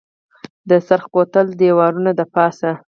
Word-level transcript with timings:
د 0.69 0.71
سرخ 0.87 1.03
کوتل 1.13 1.47
دویرانو 1.59 2.11
دپاسه 2.19 2.71